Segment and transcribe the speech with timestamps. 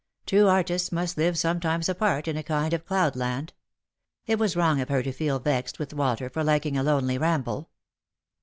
[0.25, 3.53] True artists must live sometimes apart, in a kind of cloudland.
[4.25, 7.69] It was wrong of her to feel vexed with Walter for liking a lonely ramble.